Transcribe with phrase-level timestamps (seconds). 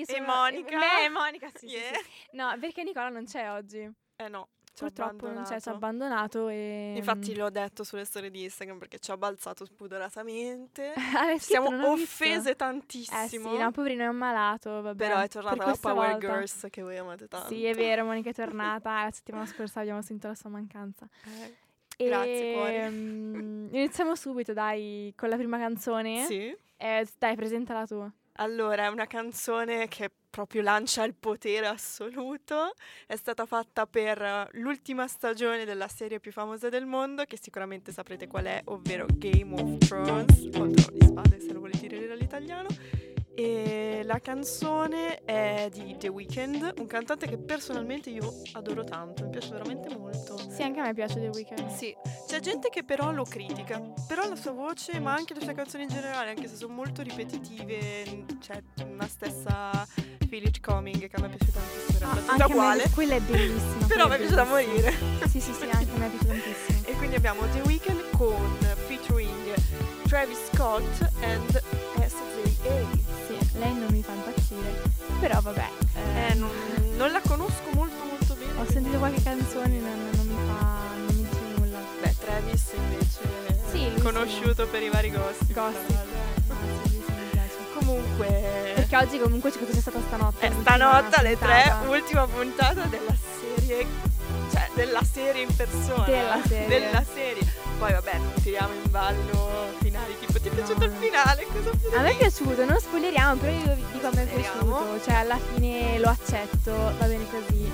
[0.00, 0.76] Io E sono Monica.
[0.78, 1.92] Me e Monica, sì, sì, Yeah.
[1.94, 2.00] sì.
[2.32, 3.90] No, perché Nicola non c'è oggi.
[4.16, 6.48] Eh no, Purtroppo non c'è, ci ha abbandonato.
[6.48, 6.94] e...
[6.96, 10.94] Infatti l'ho detto sulle storie di Instagram perché ci ha balzato spudoratamente.
[11.38, 13.50] Siamo offese Eh tantissimo.
[13.50, 14.96] sì, no, poverino è ammalato, vabbè.
[14.96, 16.18] Però è tornata la Power volta.
[16.26, 17.48] Girls che voi amate tanto.
[17.48, 19.04] Sì, è vero, Monica è tornata.
[19.04, 21.06] La settimana scorsa abbiamo sentito la sua mancanza.
[21.24, 22.74] Eh, Grazie, cuori.
[22.76, 26.24] Ehm, iniziamo subito, dai, con la prima canzone.
[26.24, 26.56] Sì.
[26.78, 28.10] Eh, dai, presentala tu.
[28.40, 32.72] Allora, è una canzone che proprio lancia il potere assoluto.
[33.06, 37.92] È stata fatta per eh, l'ultima stagione della serie più famosa del mondo, che sicuramente
[37.92, 42.12] saprete qual è, ovvero Game of Thrones, o Trono di Spade se lo volete dire
[42.12, 42.68] all'italiano.
[43.42, 49.30] E la canzone è di The Weeknd, un cantante che personalmente io adoro tanto, mi
[49.30, 50.36] piace veramente molto.
[50.50, 51.68] Sì, anche a me piace The Weeknd.
[51.74, 51.96] Sì,
[52.28, 55.84] c'è gente che però lo critica, però la sua voce, ma anche le sue canzoni
[55.84, 59.86] in generale, anche se sono molto ripetitive, c'è una stessa
[60.30, 63.20] It Coming che a me piace tantissimo, in Ah, tutta a me- uguale, quella è
[63.20, 63.86] bellissima.
[63.86, 64.92] però mi è piace da morire.
[65.30, 66.86] Sì, sì, sì, anche a me piace tantissimo.
[66.88, 69.54] E quindi abbiamo The Weeknd con featuring
[70.06, 70.84] Travis Scott
[71.22, 71.62] and
[75.20, 75.68] Però vabbè.
[76.16, 76.50] Eh, non,
[76.96, 78.60] non la conosco molto molto bene.
[78.60, 80.96] Ho sentito qualche canzone, non, non mi fa.
[80.96, 81.78] non mi dice nulla.
[82.00, 83.20] Beh, Travis invece
[83.70, 84.02] Sì, lui sì.
[84.02, 85.52] conosciuto per i vari gossip.
[85.52, 85.88] Gossip.
[86.84, 87.02] sì.
[87.74, 88.72] Comunque...
[88.74, 90.46] Perché oggi comunque c'è cosa c'è stata stanotte?
[90.46, 93.86] Eh, l'ultima stanotte alle tre, ultima puntata della serie,
[94.50, 96.04] cioè della serie in persona.
[96.04, 96.66] Della serie.
[96.80, 97.42] Della serie.
[97.78, 101.46] Poi vabbè, tiriamo in ballo finali, tipo ti è piaciuto il finale?
[101.96, 105.00] A me è piaciuto, non spoileriamo, però io dico a me è piaciuto.
[105.02, 107.70] Cioè, alla fine lo accetto, va bene così.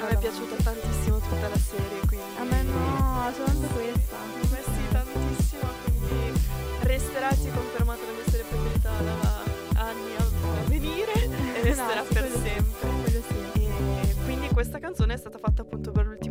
[0.00, 2.24] A me è piaciuta tantissimo tutta la serie, quindi...
[2.38, 4.16] A me no, soltanto questa.
[4.16, 6.40] A me sì, tantissimo, quindi
[6.80, 10.24] resterà, è confermata la mia serie preferita da anni a,
[10.66, 12.88] venire e resterà No, sì, per sì, sempre.
[13.02, 13.62] quello sì.
[14.08, 16.25] E quindi questa canzone è stata fatta appunto per l'ultima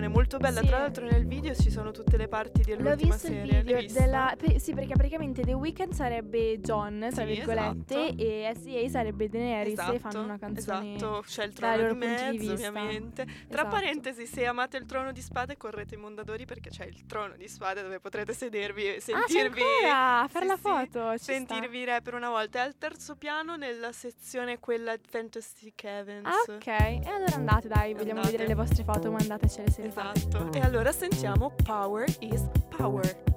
[0.00, 0.60] stagione, molto bella.
[0.60, 0.66] Sì.
[0.66, 3.52] Tra l'altro nel video ci sono tutte le parti L'ho dell'ultima visto il serie.
[3.52, 4.00] L'hai video visto?
[4.00, 4.34] della.
[4.36, 8.22] pe- sì, perché praticamente The Weeknd sarebbe John, tra Sì, virgolette, esatto.
[8.22, 10.94] e SEA sarebbe Daenerys Esatto, e fanno una canzone.
[10.96, 12.52] Esatto, c'è il trono di di mezzo, vista.
[12.54, 13.24] ovviamente.
[13.24, 13.68] Tra Esatto.
[13.68, 17.48] parentesi, se amate il trono di spade, correte in Mondadori perché c'è il trono di
[17.48, 19.60] spade dove potrete sedervi e Ah, sentirvi.
[19.60, 20.26] ancora!
[20.30, 21.16] Fare sì, la sì, foto!
[21.16, 21.32] sta.
[21.32, 22.60] sentirvi re per una volta.
[22.60, 26.26] È al terzo piano nella sezione quella Fantastic Heavens.
[26.26, 26.66] Ah, ok.
[26.66, 28.30] E allora andate, dai, vogliamo Andate.
[28.30, 29.89] vedere le vostre foto, mandatecele se fate.
[29.90, 30.52] Esatto.
[30.52, 33.29] E allora sentiamo Power is Power.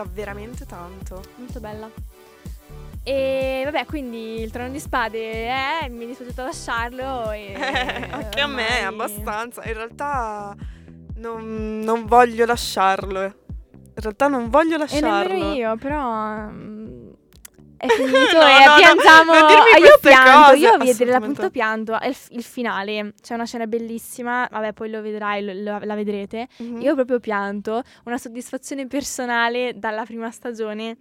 [0.00, 1.22] Piaciuta veramente tanto.
[1.36, 1.90] Molto bella.
[3.02, 7.54] E vabbè, quindi il trono di spade è, mi è dispiaciuto lasciarlo e
[8.10, 9.64] Anche a me, ormai- abbastanza.
[9.64, 10.54] In realtà
[11.16, 13.22] non, non voglio lasciarlo.
[13.22, 15.32] In realtà non voglio E lasciarlo.
[15.32, 16.12] nemmeno io, però
[16.50, 16.79] mm,
[17.80, 19.32] è finito No, e no, no, piangiamo.
[19.32, 21.16] dirmi Ah, io pianto, io a vedere assolutamente.
[21.16, 21.98] appunto pianto.
[22.02, 26.46] Il, il finale, c'è una scena bellissima, vabbè poi lo vedrai, lo- lo- la vedrete.
[26.58, 26.80] Mhm.
[26.82, 30.96] Io proprio pianto, una soddisfazione personale dalla prima stagione.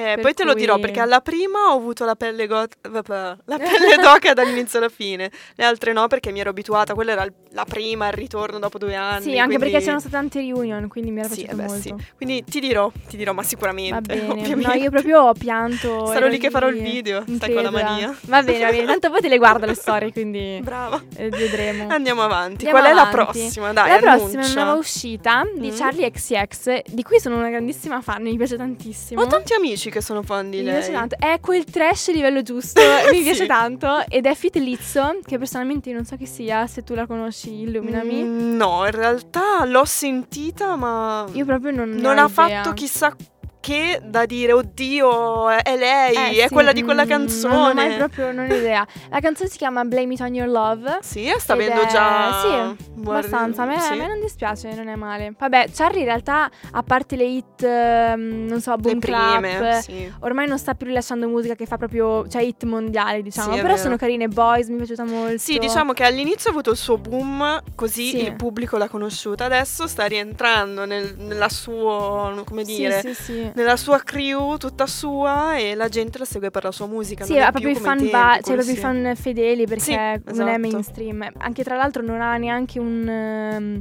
[0.00, 3.96] Eh, poi te lo dirò perché alla prima ho avuto la pelle, vabbè, la pelle
[4.00, 8.06] d'oca dall'inizio alla fine, le altre no perché mi ero abituata, quella era la prima,
[8.08, 9.22] il ritorno dopo due anni.
[9.22, 11.68] sì, anche quindi- perché c'erano state tante reunion, quindi mi era Sì, piaciuto eh beh,
[11.68, 11.82] molto.
[11.82, 11.94] sì.
[12.16, 14.14] Quindi ti dirò, ti dirò, ma Va sicuramente.
[14.14, 14.66] bene, ovviamente.
[14.68, 16.06] no, io proprio ho pianto.
[16.12, 18.16] Sarò lì che farò il video, stai con la mania.
[18.22, 21.02] Va bene, va bene, tanto poi te le guardo le storie, quindi Brava.
[21.16, 21.88] eh, vedremo.
[21.90, 22.66] Andiamo avanti.
[22.66, 23.38] Andiamo Qual è la avanti.
[23.40, 23.72] prossima?
[23.72, 24.52] Dai, la prossima è annuncia.
[24.52, 25.76] una nuova uscita di Mm.
[25.76, 29.20] Charlie XCX, di cui sono una grandissima fan, mi piace tantissimo.
[29.22, 30.74] Ho tanti amici che sono fan di mi lei.
[30.74, 33.22] piace tanto, è quel trash livello giusto, mi Sì.
[33.22, 37.06] piace tanto ed è Fit Lizzo, che personalmente non so chi sia, se tu la
[37.06, 38.22] conosci illuminami.
[38.22, 42.62] Mm, no, in realtà l'ho sentita, ma Io proprio non, non ho ha idea.
[42.62, 43.14] fatto chissà
[43.60, 47.54] che da dire, oddio, è lei, Eh, è sì, quella di quella mm, canzone.
[47.54, 48.86] Non ho mai proprio non ho idea.
[49.10, 50.98] La canzone si chiama Blame It On Your Love.
[51.02, 52.40] Sì, sta avendo già...
[52.40, 53.62] Sì, guardi- abbastanza.
[53.62, 53.92] A me, sì.
[53.92, 55.34] a me non dispiace, non è male.
[55.38, 59.80] Vabbè, Charlie in realtà, a parte le hit, ehm, non so, Le Boom prime, Clap,
[59.80, 60.12] sì.
[60.20, 63.50] ormai non sta più rilasciando musica che fa proprio, cioè hit mondiali, diciamo.
[63.52, 63.80] Sì, Però vero.
[63.82, 65.38] sono carine Boys, mi è piaciuta molto.
[65.38, 68.22] Sì, diciamo che all'inizio ha avuto il suo boom, così Sì.
[68.24, 69.44] il pubblico l'ha conosciuta.
[69.44, 73.58] Adesso sta rientrando nel- nella sua, come Sì, dire, sì, sì.
[73.58, 77.24] nella sua crew tutta sua e la gente la segue per la sua musica.
[77.24, 80.20] Sì, ha proprio i fan, ai ba- cioè proprio fan fedeli perché Sì, non è
[80.26, 80.58] esatto.
[80.58, 81.28] mainstream.
[81.38, 83.08] Anche tra l'altro non ha neanche un.
[83.08, 83.80] ehm,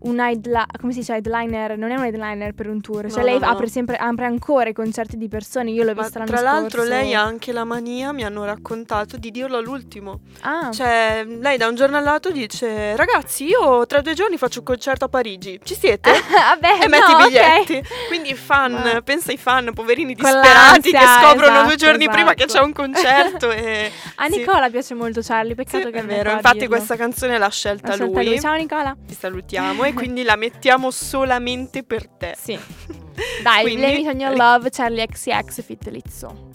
[0.00, 1.76] un headli- come si dice headliner?
[1.76, 3.10] Non è un headliner per un tour.
[3.10, 3.52] Cioè, No, lei no, no.
[3.52, 5.70] apre sempre apre ancora i concerti di persone.
[5.70, 6.88] Io l'ho Ma vista l'anno tra l'altro scorso.
[6.94, 10.20] lei ha anche la mania, mi hanno raccontato, di dirlo all'ultimo.
[10.42, 14.64] Ah, Cioè, lei da un giorno all'altro dice, ragazzi, io tra due giorni faccio un
[14.64, 16.10] concerto a Parigi, ci siete?
[16.30, 17.82] vabbè, e metti no, i biglietti.
[18.08, 22.34] Quindi i fan, Ma- pensa ai fan, poverini disperati che scoprono due esatto, giorni prima
[22.34, 22.60] che esatto.
[22.60, 23.50] c'è un concerto.
[23.52, 23.90] e...
[24.16, 24.38] A sì.
[24.38, 26.76] Nicola piace molto Charlie, peccato Sì, che è vero, infatti dirlo.
[26.76, 28.40] questa canzone l'ha scelta, L'ha scelta lui.
[28.40, 28.96] Ciao Nicola.
[29.06, 32.34] Ti salutiamo e quindi la mettiamo solamente per te.
[32.38, 32.58] Sì.
[33.42, 36.47] Dai, Quindi- Blame It On Your Love, Charlie XCX, Fit Lizzo.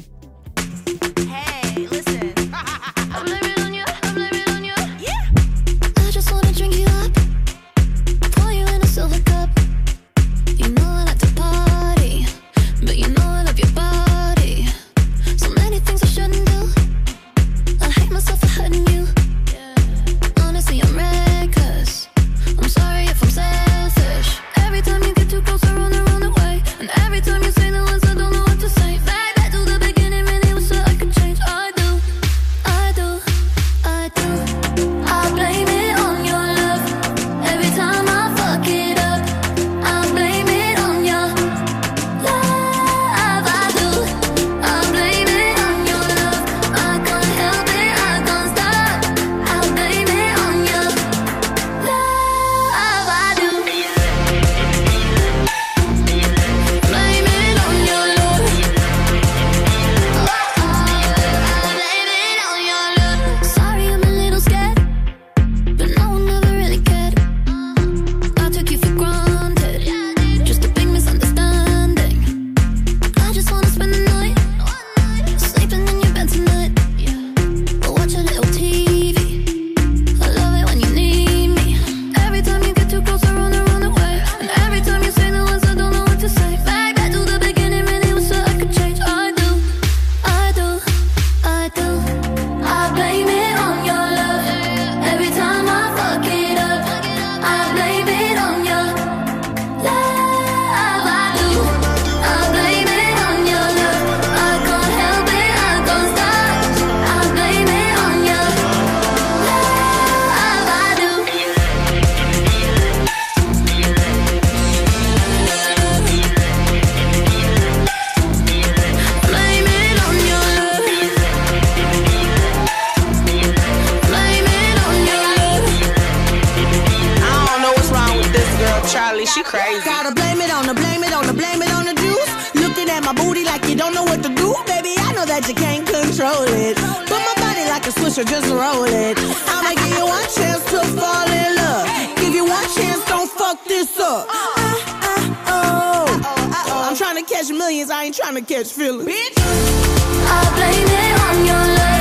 [134.24, 134.56] To do.
[134.66, 136.76] Baby, I know that you can't control it.
[137.10, 139.18] But my body like a swisher, just roll it.
[139.52, 141.86] I'ma give you one chance to fall in love.
[142.18, 144.28] Give you you one chance, don't fuck this up.
[144.30, 144.74] Uh,
[145.08, 146.86] uh, oh.
[146.90, 149.10] I'm trying to catch millions, I ain't trying to catch feelings.
[149.10, 151.93] Bitch, I blame it on your love.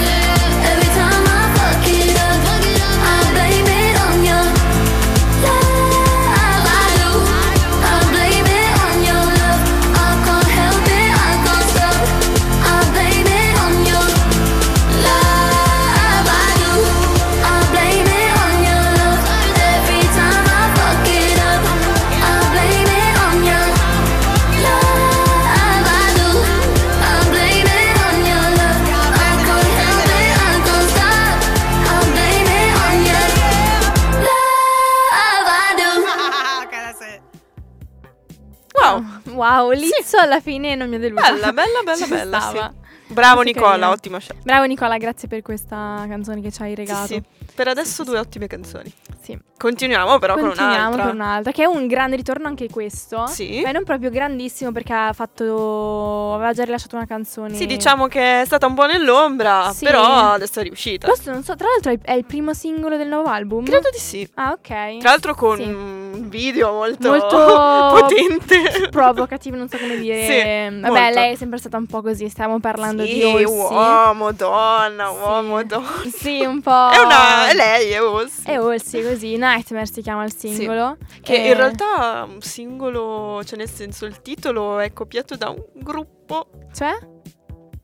[39.60, 41.22] Wow, Lizzo alla fine non mi ha deluso.
[41.22, 42.40] bella, bella, bella, Ci bella.
[42.40, 42.72] stava.
[42.74, 42.80] Sì.
[43.12, 43.90] Bravo Molto Nicola, carina.
[43.90, 44.42] ottima scelta.
[44.42, 47.06] Bravo Nicola, grazie per questa canzone che ci hai Sì, regalato.
[47.08, 47.22] sì.
[47.54, 48.90] Per adesso due ottime canzoni.
[49.20, 49.38] Sì.
[49.58, 51.02] Continuiamo però Continuiamo con un'altra.
[51.04, 53.26] con un'altra, che è un grande ritorno anche questo.
[53.26, 53.60] Sì.
[53.62, 56.34] Ma non proprio grandissimo perché ha fatto.
[56.34, 57.54] aveva già rilasciato una canzone.
[57.54, 59.84] Sì, diciamo che è stata un po' nell'ombra, Sì.
[59.84, 61.06] però adesso è riuscita.
[61.06, 63.64] Questo non so, tra l'altro è- è il primo singolo del nuovo album.
[63.64, 64.26] Credo di sì.
[64.36, 64.66] Ah, ok.
[64.98, 66.11] Tra l'altro con Sì.
[66.12, 67.36] Un video molto, Molto
[68.00, 68.88] potente.
[68.90, 70.24] provocativo, non so come dire.
[70.26, 71.14] Sì, Vabbè, molto.
[71.18, 72.28] lei è sempre stata un po' così.
[72.28, 73.44] Stiamo parlando Sì, di Olsi.
[73.44, 75.14] uomo, donna, Sì.
[75.20, 75.88] uomo, donna.
[76.12, 76.88] Sì, un po'.
[76.90, 77.48] È una...
[77.48, 78.42] È lei, è Olsi.
[78.44, 79.36] È Olsi, così.
[79.36, 80.96] Nightmare si chiama il singolo.
[81.20, 85.62] Che Eh, in realtà un singolo, cioè nel senso il titolo è copiato da un
[85.74, 86.96] gruppo, Cioè?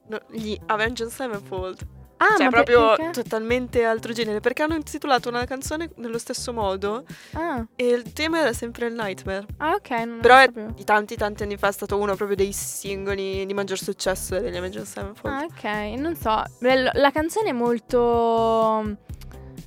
[0.09, 1.97] no, gli Avenged Sevenfold.
[2.19, 3.23] Ah, cioè proprio perché?
[3.23, 8.41] totalmente altro genere, perché hanno intitolato una canzone nello stesso modo Ah, e il tema
[8.41, 9.47] era sempre il Nightmare.
[9.59, 10.19] ah, ok.
[10.21, 13.79] Però è di tanti tanti anni fa è stato uno proprio dei singoli di maggior
[13.79, 15.35] successo degli Avenged Sevenfold.
[15.35, 15.99] Ah, ok.
[15.99, 16.43] Non so.
[16.61, 17.99] La canzone è molto.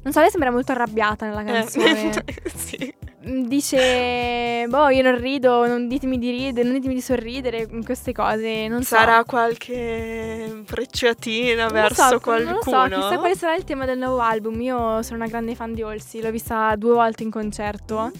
[0.03, 2.11] Non so, lei sembra molto arrabbiata nella Eh, canzone.
[2.55, 2.93] sì.
[3.27, 7.81] Mm, Dice, boh, io non rido, non ditemi di ridere, non ditemi di sorridere, mm,
[7.81, 8.95] queste cose, non so.
[8.95, 12.51] Sarà qualche frecciatina Non verso so, qualcuno?
[12.53, 14.59] Non so, chissà quale sarà il tema del nuovo album.
[14.61, 18.11] Io sono una grande fan di Olsi, l'ho vista due volte in concerto.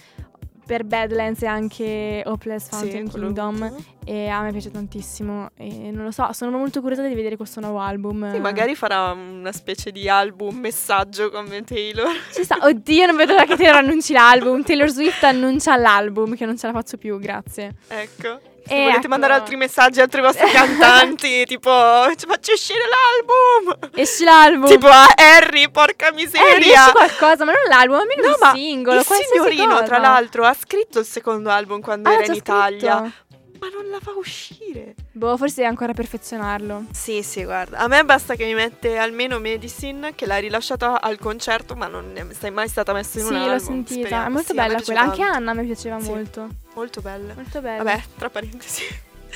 [0.66, 3.76] Per Badlands e anche Hopeless Fountain quello Kingdom
[4.06, 7.60] e a me piace tantissimo e non lo so, sono molto curiosa di vedere questo
[7.60, 8.32] nuovo album.
[8.32, 12.08] Sì, magari farà una specie di album messaggio come Taylor.
[12.32, 12.58] Ci sta.
[12.62, 14.64] Oddio, non vedo l'ora che Taylor annunci l'album.
[14.64, 17.76] Taylor Swift annuncia l'album, che non ce la faccio più, grazie.
[17.88, 18.40] Ecco.
[18.72, 19.08] Se E volete ecco.
[19.10, 21.70] mandare altri messaggi a altri vostri cantanti, tipo
[22.16, 23.90] ci faccio uscire l'album.
[23.96, 24.68] Esci l'album.
[24.68, 26.56] Tipo a Harry, porca eh, miseria.
[26.58, 29.84] riesci qualcosa, ma non l'album, almeno No, un ma singolo, il signorino, cosa.
[29.84, 33.14] tra l'altro, ha scritto il secondo album quando Ah, era in Italia, scritto?
[33.62, 34.96] Ma non la fa uscire.
[35.12, 36.86] Boh, forse deve ancora perfezionarlo.
[36.92, 37.78] Sì, sì, guarda.
[37.78, 42.12] A me basta che mi mette almeno Medicine, che l'ha rilasciata al concerto, ma non
[42.16, 43.60] è sei mai stata messa in Sì, un l'ho album.
[43.68, 44.00] sentita.
[44.00, 44.26] Speriamo.
[44.26, 45.00] È molto Sì, bella quella.
[45.02, 45.38] Anche tanto.
[45.38, 46.10] Anna mi piaceva Sì.
[46.10, 46.48] molto.
[46.74, 47.34] Molto bella.
[47.36, 47.84] Molto bella.
[47.84, 48.84] Vabbè, tra parentesi.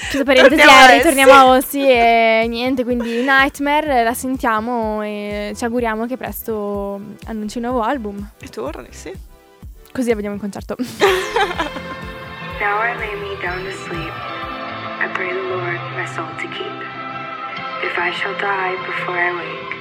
[0.09, 0.61] Chiuso parentesi,
[1.03, 6.17] Torniamo a eh, a Ossi e niente, quindi Nightmare la sentiamo e ci auguriamo che
[6.17, 8.31] presto annunci un nuovo album.
[8.39, 9.13] E torni, sì.
[9.93, 10.75] Così la vediamo in concerto.
[12.59, 14.15] Now I lay me down to sleep.
[14.15, 16.79] I pray the Lord my soul to keep.
[17.83, 19.75] If I shall die before I wake,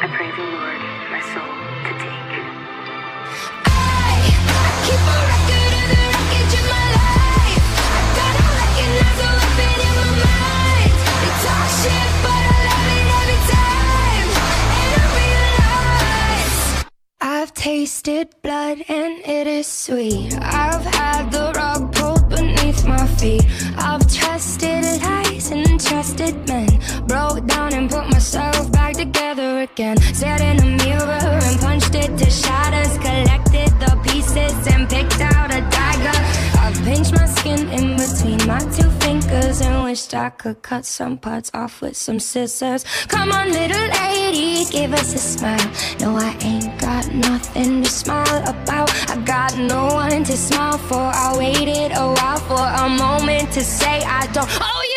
[0.00, 0.80] I pray the Lord
[1.12, 1.52] my soul
[1.84, 2.32] to take.
[3.68, 7.64] I, I Keep a record of the wreckage of my life.
[7.76, 10.96] I Gotta recognize the weapon in my mind.
[11.12, 14.28] They talk shit, but I love it every time.
[14.80, 16.88] And I realize
[17.20, 20.32] I've tasted blood and it is sweet.
[20.40, 21.87] I've had the beneath
[22.88, 23.44] my feet.
[23.76, 26.68] I've trusted lies and trusted men.
[27.06, 29.96] Broke down and put myself back together again.
[30.14, 32.96] Stared in a mirror and punched it to shatters.
[32.98, 36.47] Collected the pieces and picked out a dagger.
[36.68, 41.16] I've pinched my skin in between my two fingers and wished I could cut some
[41.16, 42.84] parts off with some scissors.
[43.08, 45.70] Come on, little lady, give us a smile.
[45.98, 48.90] No, I ain't got nothing to smile about.
[49.08, 51.00] I got no one to smile for.
[51.24, 54.87] I waited a while for a moment to say I don't owe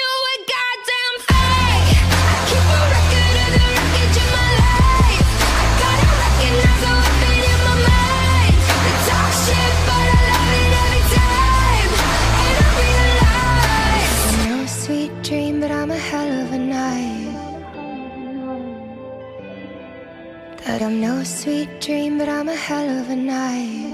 [20.71, 23.91] That I'm no sweet dream, but I'm a hell of a night.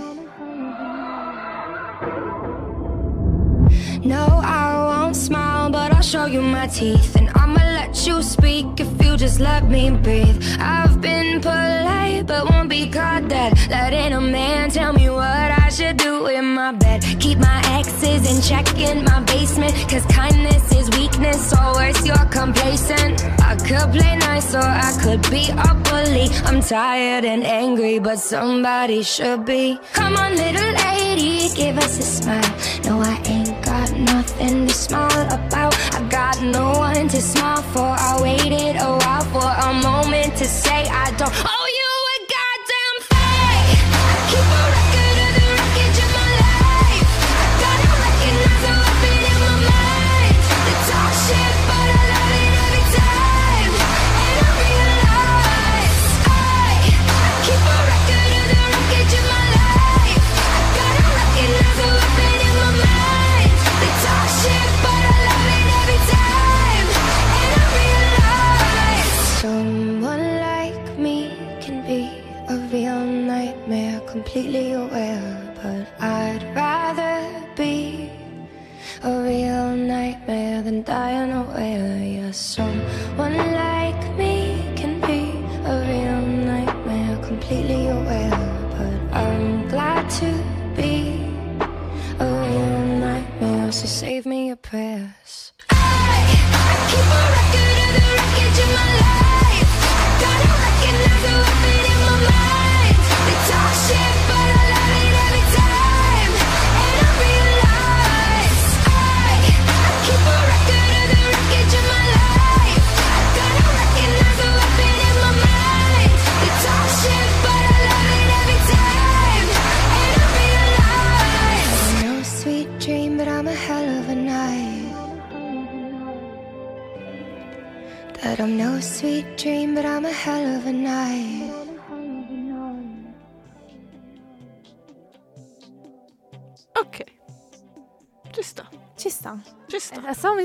[4.05, 7.15] No, I won't smile, but I'll show you my teeth.
[7.15, 10.44] And I'ma let let you speak if you just let me breathe.
[10.60, 13.53] I've been polite, but won't be caught dead.
[13.70, 17.01] Letting a man tell me what I should do in my bed.
[17.20, 19.74] Keep my exes in check in my basement.
[19.89, 23.24] Cause kindness is weakness, worse, you're complacent.
[23.41, 26.27] I could play nice, or I could be a bully.
[26.46, 29.79] I'm tired and angry, but somebody should be.
[29.94, 32.53] Come on, little lady, give us a smile.
[32.86, 35.74] No, I ain't got nothing to smile about.
[35.94, 37.90] I got no one to smile for.
[38.09, 41.87] I waited a while for a moment to say I don't owe you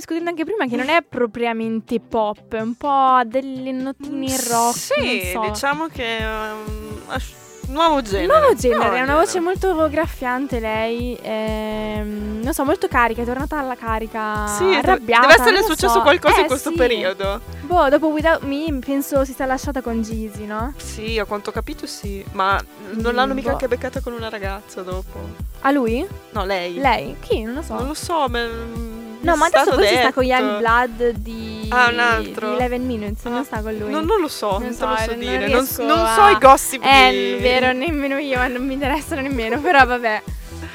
[0.03, 4.77] discutendo anche prima che non è propriamente pop, è un po' delle notine in rock.
[4.77, 5.41] Sì, so.
[5.49, 7.33] diciamo che è un as-
[7.69, 8.27] nuovo genere.
[8.27, 13.25] Nuovo genere, Nuovo ha una voce molto graffiante lei, ehm, non so, molto carica, è
[13.25, 15.29] tornata alla carica, Sì, arrabbiata.
[15.29, 16.03] deve essere successo so.
[16.03, 16.77] qualcosa Eh, in questo sì.
[16.77, 17.41] periodo.
[17.61, 20.75] Boh, dopo Without Me penso si sia lasciata con Jeezy, no?
[20.79, 22.61] Sì, a quanto ho capito sì, ma
[22.95, 23.53] non l'hanno mica boh.
[23.55, 25.51] anche beccata con una ragazza dopo.
[25.61, 26.05] A lui?
[26.33, 26.75] No, lei.
[26.75, 27.15] Lei?
[27.21, 27.45] Chi?
[27.45, 27.75] Non lo so.
[27.75, 28.92] Non lo so, ma...
[29.23, 32.49] no, ma adesso forse sta con Young Blood di, Ah, un altro.
[32.57, 33.91] di 11 Minutes, non Ah, sta con lui.
[33.91, 35.39] Non, non lo so, Non non, so, lo so non dire.
[35.39, 37.43] Non, riesco non a- so i gossip Eh, di...
[37.43, 40.23] vero, nemmeno io, ma non mi interessano nemmeno, però vabbè.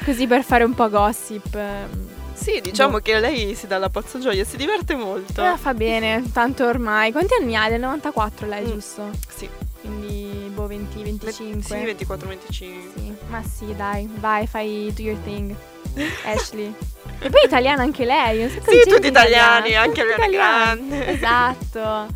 [0.04, 1.54] Così per fare un po' gossip.
[1.54, 2.98] ehm, Sì, diciamo Boh.
[3.00, 5.44] che lei si dà la pazza gioia, si diverte molto.
[5.44, 7.10] Eh, fa bene, tanto ormai.
[7.12, 7.68] Quanti anni ha?
[7.68, 8.70] Del 94 lei, Mm.
[8.70, 9.10] giusto?
[9.28, 9.48] Sì.
[9.80, 11.62] Quindi, boh, 20, 25.
[11.62, 12.48] Sì, 24-25.
[12.50, 15.54] Sì, ma sì, dai, vai, fai do your thing.
[16.24, 16.72] Ashley.
[17.20, 18.48] E poi italiana anche lei.
[18.48, 20.26] Sì, tutti italiani, italiana, anche Ariana.
[20.28, 21.06] Grande.
[21.08, 22.06] Esatto.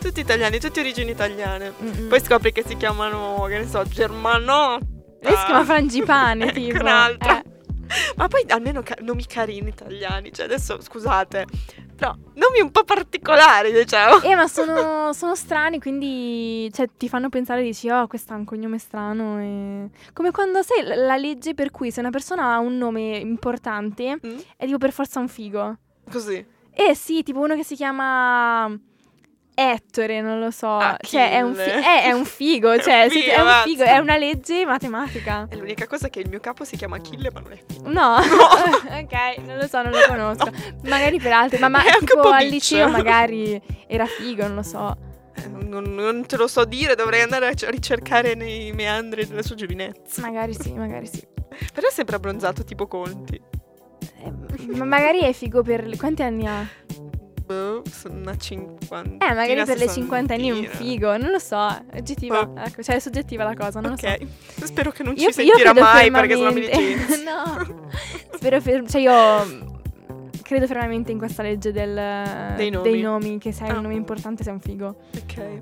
[0.00, 1.72] Tutti italiani, tutti origini italiane.
[1.82, 2.08] Mm-mm.
[2.08, 4.86] Poi scopri che si chiamano, che ne so, Germanotta.
[5.20, 6.80] Lei si chiama Frangipane, Ecco tipo.
[6.80, 7.30] un altro.
[7.32, 7.42] Eh.
[8.16, 10.32] Ma poi almeno ca- nomi carini italiani.
[10.32, 11.44] Cioè, adesso scusate,
[12.02, 14.20] però nomi un po' particolari, diciamo.
[14.22, 18.44] Eh, ma sono, sono strani, quindi cioè, ti fanno pensare, dici, oh, questo ha un
[18.44, 19.38] cognome strano.
[19.40, 19.88] E...
[20.12, 24.18] Come quando sai la- la legge per cui se una persona ha un nome importante,
[24.26, 24.38] Mm?
[24.56, 25.78] è tipo per forza un figo.
[26.10, 26.44] Così.
[26.74, 28.66] Eh sì, tipo uno che si chiama
[29.70, 30.68] Ettore, non lo so.
[30.76, 31.22] Achille.
[31.22, 33.62] Cioè, è un, fi- eh, è un figo, È un cioè, figo, se- è un
[33.64, 35.46] figo, è una legge matematica.
[35.50, 37.88] E l'unica cosa è che il mio capo si chiama Achille, ma non è figo.
[37.90, 40.50] No, ok, non lo so, non lo conosco.
[40.84, 44.96] Magari per altri, ma, ma È tipo al liceo magari era figo, non lo so.
[45.34, 49.54] Eh, Non, non te lo so dire, dovrei andare a ricercare nei meandri della sua
[49.54, 50.20] giovinezza.
[50.20, 51.26] Magari sì, magari sì.
[51.72, 53.40] Però è sempre abbronzato tipo Conti.
[54.24, 54.32] Eh,
[54.74, 55.96] ma magari è figo per...
[55.96, 56.64] Quanti anni ha?
[57.52, 59.30] Boh, sono una cinquantina.
[59.30, 62.44] Eh, magari per le 50 anni è un figo, non lo so, è oggettiva.
[62.44, 62.60] Boh.
[62.60, 64.64] Ecco, cioè è soggettiva la cosa, non lo so.
[64.66, 67.22] Spero che non Io, ci sentirà mai perché sono Jeans.
[67.24, 67.88] no,
[68.34, 69.70] spero fer- cioè io
[70.42, 73.38] credo fermamente in questa legge del, Dei nomi.
[73.38, 73.76] che se hai Ah.
[73.76, 74.96] un nome importante sei un figo.
[75.16, 75.58] Ok.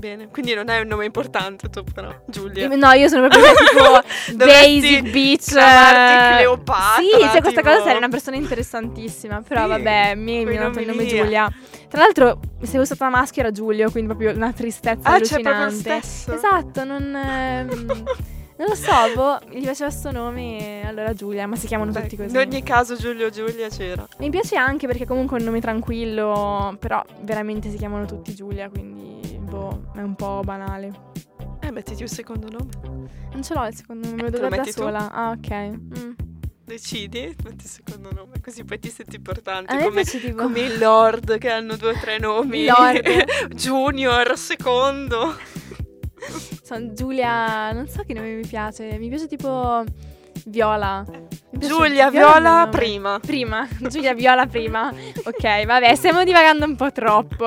[0.00, 2.66] Bene, quindi non è un nome importante tu però, Giulia.
[2.74, 4.00] No, io sono proprio tipo
[4.44, 5.50] basic bitch.
[5.56, 7.68] eh, Cleopatra, Sì, cioè questa tipo.
[7.68, 9.42] cosa sarei una persona interessantissima.
[9.46, 11.06] Però Sì, vabbè, mi mi è nato il nome eh.
[11.06, 11.52] Giulia.
[11.88, 16.00] Tra l'altro, se fosse stata maschio era Giulio, quindi proprio una tristezza Ah, proprio allucinante.
[16.00, 16.32] stesso.
[16.32, 17.14] Esatto, non.
[17.14, 18.04] ehm,
[18.60, 22.16] Non lo so, boh, gli piaceva sto nome, allora Giulia, ma si chiamano Beh, tutti
[22.16, 22.28] così.
[22.30, 24.06] in ogni caso Giulio Giulia c'era.
[24.18, 28.68] Mi piace anche perché comunque è un nome tranquillo, però veramente si chiamano tutti Giulia,
[28.68, 29.19] quindi
[29.50, 30.92] boh, è un po' banale.
[31.60, 33.08] Eh, mettiti un secondo nome.
[33.32, 34.80] Non ce l'ho il secondo nome, me lo devo da metti tu?
[34.80, 35.10] sola.
[35.10, 35.50] Ah, ok.
[35.50, 36.12] Mm.
[36.64, 39.72] Decidi, metti il secondo nome, così poi ti senti importante.
[39.72, 40.42] A me come, tipo...
[40.42, 42.64] come i Lord che hanno due o tre nomi.
[42.64, 43.50] Lord.
[43.54, 45.36] Junior, secondo.
[46.62, 49.82] Sono Giulia, non so che nome mi piace, mi piace tipo
[50.46, 51.04] Viola.
[51.04, 51.29] Piace-
[51.66, 53.18] Giulia, Viola, prima.
[53.24, 54.92] Prima, Giulia Viola prima.
[55.24, 57.46] Ok, vabbè, stiamo divagando un po' troppo.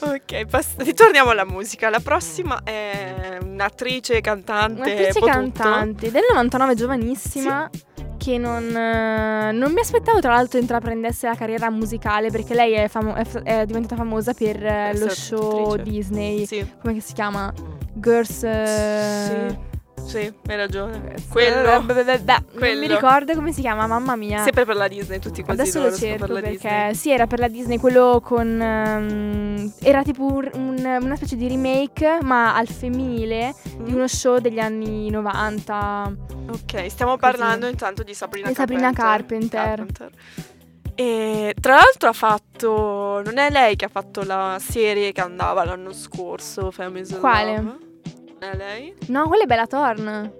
[0.00, 1.88] Ok, pas- ritorniamo alla musica.
[1.90, 4.80] La prossima è un'attrice, cantante.
[4.80, 5.62] Un'attrice un po' tutto.
[5.62, 7.70] cantante del 99, giovanissima.
[8.18, 12.86] Che non, eh, non mi aspettavo tra l'altro intraprendesse la carriera musicale perché lei è,
[12.86, 15.82] famo- è f- è diventata famosa per eh, lo show attrice.
[15.90, 16.46] Disney.
[16.46, 17.52] Sì, Come si chiama?
[17.94, 18.44] Girls.
[18.44, 19.71] eh, sì,
[20.04, 21.14] sì, hai ragione.
[21.28, 21.80] Quello.
[21.82, 22.86] beh, Non mi Quello.
[22.94, 24.42] ricordo come si chiama, mamma mia.
[24.42, 26.94] Sempre per la Disney, tutti quasi Adesso lo cerco per perché Disney.
[26.94, 31.48] sì, era per la Disney quello con ehm, era tipo un- un- una specie di
[31.48, 33.94] remake, ma al femminile di Mm.
[33.94, 36.12] uno show degli anni 90.
[36.50, 37.20] Ok, stiamo Così.
[37.32, 39.86] parlando intanto di Sabrina Di Sabrina Carpenter.
[40.94, 43.22] E tra l'altro ha fatto.
[43.24, 47.56] Non è lei che ha fatto la serie che andava l'anno scorso, Families Quale?
[47.56, 47.76] Love?
[48.42, 48.92] È lei?
[49.06, 50.32] No, quella è Bella Thorne.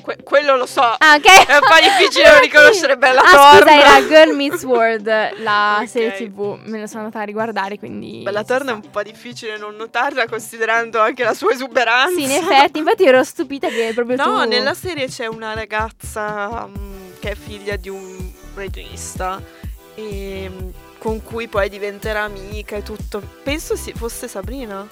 [0.00, 0.80] Que- quello lo so.
[0.80, 1.26] Ah, ok.
[1.46, 3.72] È un po' difficile non riconoscere Bella ah, Thorne.
[3.72, 5.88] scusa, era Girl Meets World, la Ok.
[5.88, 6.58] serie TV.
[6.64, 10.26] Me la sono andata a riguardare, quindi Bella Thorne è un po' difficile non notarla
[10.26, 12.14] considerando anche la sua esuberanza.
[12.14, 16.66] Sì, in effetti, infatti ero stupita che proprio tu No, nella serie c'è una ragazza
[16.66, 19.42] mm, che è figlia di un regista
[19.96, 23.20] e mm, con cui poi diventerà amica e tutto.
[23.42, 24.86] Penso si- fosse Sabrina.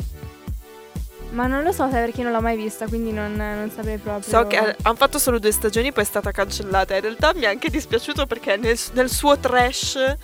[1.32, 4.30] Ma non lo so, perché non l'ho mai vista, quindi non, non saprei proprio.
[4.30, 6.94] So che hanno fatto solo due stagioni, poi è stata cancellata.
[6.94, 10.16] In realtà mi è anche dispiaciuto perché nel, nel suo trash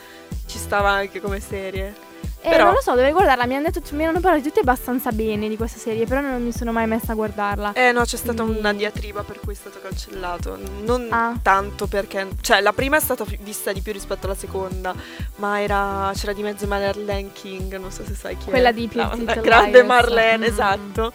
[0.47, 2.08] ci stava anche come serie.
[2.41, 3.47] Eh, Però- non lo so, dovrei guardarla.
[3.47, 6.53] Mi hanno, detto, mi hanno parlato tutti abbastanza bene di questa serie, però non mi
[6.53, 7.73] sono mai messa a guardarla.
[7.73, 10.57] Eh no, c'è stata Quindi- una diatriba per cui è stato cancellato.
[10.85, 11.35] Non Ah.
[11.43, 12.29] tanto perché.
[12.41, 14.95] Cioè, la prima è stata vista di più rispetto alla seconda.
[15.37, 16.11] Ma era.
[16.15, 18.73] c'era di mezzo Marlene King, non so se sai chi Quella è.
[18.73, 19.83] di la, Pretty la grande.
[19.83, 20.51] Marlene, Mm.
[20.51, 21.13] esatto.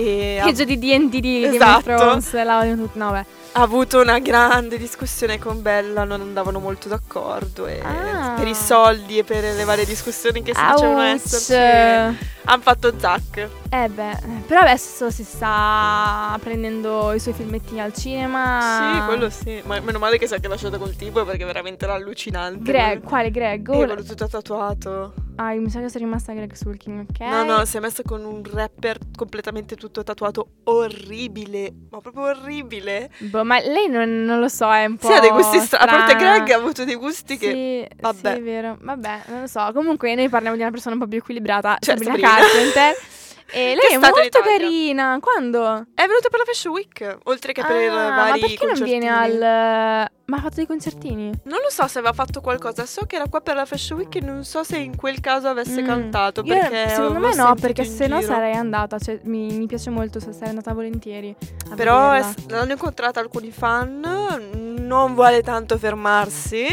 [0.00, 1.90] E ha, Peggio di D&D di Game Esatto.
[1.92, 2.64] of Thrones, la.
[2.92, 3.24] No, beh.
[3.52, 7.66] ha avuto una grande discussione con Bella, non andavano molto d'accordo.
[7.82, 8.34] Ah.
[8.36, 11.00] per i soldi e per le varie discussioni che si Ouch.
[11.02, 13.48] esserci, hanno fatto Zack.
[13.70, 18.94] Eh beh, però adesso si sta prendendo i suoi filmettini al cinema.
[18.94, 19.60] Sì, quello sì.
[19.66, 22.62] Ma meno male che si è anche lasciato col tipo perché veramente era allucinante.
[22.62, 23.68] Greg, quale Greg?
[23.68, 25.12] Eh, Oh, quello tutto tatuato.
[25.36, 27.20] Ah, mi sa che sono rimasta Greg Sulkin, ok?
[27.20, 30.48] No, no, si è messo con un rapper completamente tutto tatuato.
[30.64, 31.72] Orribile.
[31.90, 33.10] Ma proprio orribile.
[33.18, 35.06] Boh, ma lei non, non lo so, è un po'.
[35.06, 35.90] Sì, ha dei gusti strani.
[35.90, 36.16] A parte.
[36.16, 37.86] Greg ha avuto dei gusti che.
[37.88, 38.32] Sì, vabbè.
[38.32, 38.78] sì, è vero.
[38.80, 39.70] Vabbè, non lo so.
[39.74, 42.37] Comunque noi parliamo di una persona un po' più equilibrata, Cioè, Sabrina Sabrina.
[42.40, 42.96] Carpenter.
[43.50, 45.16] E lei Che è molto carina.
[45.22, 45.86] Quando?
[45.94, 47.16] È venuto per la Fashion Week.
[47.24, 49.08] Oltre che per Ah, vari ma perché non viene concertini.
[49.08, 50.10] al...
[50.26, 51.32] Ma ha fatto dei concertini?
[51.44, 52.84] Non lo so se aveva fatto qualcosa.
[52.84, 55.48] So che era qua per la Fashion Week e non so se in quel caso
[55.48, 55.86] avesse Mm.
[55.86, 56.42] cantato.
[56.44, 56.54] Io-
[56.88, 58.98] secondo me no, perché se no sarei andata.
[58.98, 61.34] Cioè, mi, mi piace molto, se sarei andata volentieri.
[61.74, 64.76] Però è- l'hanno incontrata alcuni fan.
[64.78, 66.66] Non vuole tanto fermarsi.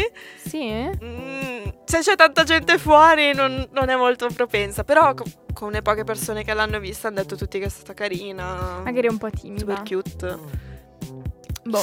[0.46, 0.90] Sì?
[1.02, 5.82] Mm, se c'è tanta gente fuori non, non è molto propensa, però co- con le
[5.82, 9.28] poche persone che l'hanno vista hanno detto tutti che è stata carina, Magari un po'
[9.34, 9.82] super timida.
[9.86, 10.38] cute.
[11.66, 11.82] Boh.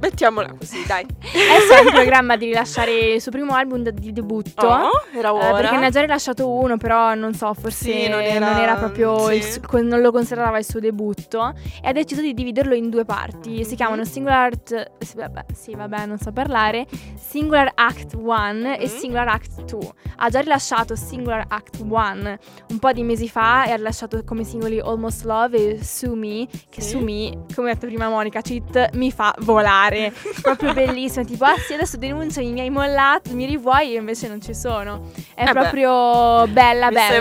[0.00, 1.04] Mettiamola così, dai.
[1.20, 4.66] Adesso è in programma di rilasciare il suo primo album di debutto.
[4.66, 5.52] Oh, era Eh, ora.
[5.60, 8.74] perché ne ha già rilasciato uno, però non so, forse Sì, non non era- era,
[8.76, 9.36] proprio sì.
[9.72, 11.52] il non lo considerava il suo debutto.
[11.82, 13.64] E ha deciso di dividerlo in due parti.
[13.64, 13.76] Si Mhm.
[13.76, 14.90] chiamano Singular Art.
[14.98, 16.86] sì, Vabbè, sì, vabbè, non so parlare.
[17.16, 18.86] Singular Act 1 e Mhm.
[18.98, 19.88] Singular Act 2.
[20.16, 22.38] Ha già rilasciato Singular Act 1
[22.70, 26.46] un po' di mesi fa e ha rilasciato come singoli Almost Love e Sue Me.
[26.68, 26.82] Che.
[26.82, 30.12] Sue Me, come ha detto prima Monica Cheat, mi fa volare.
[30.42, 31.24] proprio bellissima.
[31.24, 35.10] Tipo, ah sì, adesso denuncio i miei mollati, mi rivuoi e invece non ci sono.
[35.34, 35.52] È Eh beh.
[35.52, 37.12] proprio bella, Mi bella.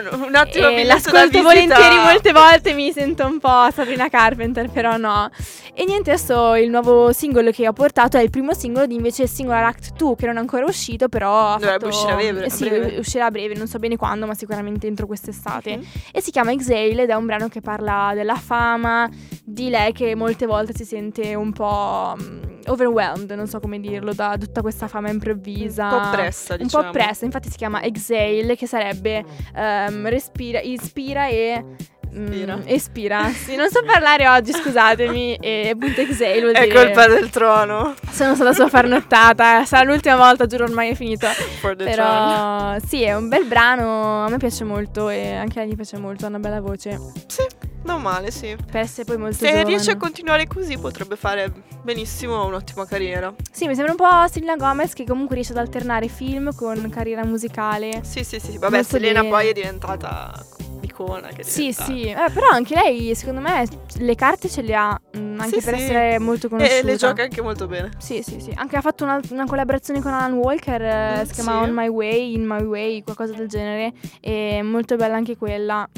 [0.00, 4.70] sembra un, un ottimo E l'ascolto volentieri molte volte, mi sento un po' Sabrina Carpenter,
[4.70, 5.28] però no.
[5.74, 9.26] E niente, adesso il nuovo singolo che ho portato è il primo singolo di invece
[9.26, 12.48] Singular Act 2, che non è ancora uscito, però Dovrebbe fatto- uscire a breve- a
[12.50, 12.98] Sì, breve.
[12.98, 15.76] uscirà a breve, non so bene quando, ma sicuramente entro quest'estate.
[15.76, 15.84] Mhm.
[16.12, 19.08] E si chiama Exhale ed è un brano che parla della fama,
[19.42, 24.12] di lei che molte volte si sente un po' mm, overwhelmed, non so come dirlo,
[24.12, 25.84] da tutta questa fama improvvisa.
[25.84, 26.82] Un po' oppressa, Un diciamo.
[26.82, 31.64] po' oppressa, infatti si chiama Exhale, che sarebbe ehm, respira, ispira e
[32.12, 32.56] Ispira.
[32.56, 33.54] Mm, espira, sì.
[33.54, 35.36] Non so parlare oggi, scusatemi.
[35.36, 36.74] E punto Exhale vuol È dire...
[36.74, 37.94] colpa del trono.
[38.10, 39.64] Sono stata sua farnottata.
[39.64, 41.28] Sarà l'ultima volta, giuro, ormai è finito.
[41.76, 44.24] Però sì, è un bel brano.
[44.24, 46.24] A me piace molto e anche a lei piace molto.
[46.24, 46.98] Ha una bella voce.
[47.28, 47.46] Sì,
[47.82, 48.54] non male, sì.
[48.70, 49.64] Per essere poi molto Se giovane.
[49.64, 51.50] riesce a continuare così potrebbe fare
[51.82, 53.32] benissimo un'ottima carriera.
[53.50, 57.24] Sì, mi sembra un po' Selena Gomez che comunque riesce ad alternare film con carriera
[57.24, 58.00] musicale.
[58.04, 58.58] Sì, sì, sì.
[58.58, 59.32] Vabbè, Molto Selena bene.
[59.32, 60.44] poi è diventata
[60.82, 61.28] icona.
[61.28, 61.84] Che è Sì, diventata.
[61.92, 63.66] sì, eh, però anche lei secondo me
[63.98, 65.82] le carte ce le ha, mm, anche Sì, per sì.
[65.82, 66.76] essere molto conosciuta.
[66.78, 67.90] E le gioca anche molto bene.
[67.98, 68.52] Sì, sì, sì.
[68.54, 71.68] Anche ha fatto una, una collaborazione con Alan Walker, eh, Mm, si chiama sì.
[71.68, 73.92] On My Way, In My Way, qualcosa del genere.
[74.20, 75.88] E molto bella anche quella.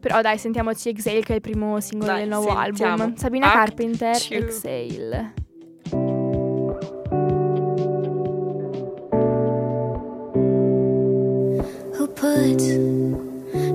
[0.00, 3.02] Però dai, sentiamoci Exhale che è il primo singolo Dai, del nuovo sentiamo.
[3.02, 3.16] album.
[3.16, 4.34] Sabina Act Carpenter, two.
[4.36, 5.32] Exhale.
[11.96, 12.58] Who put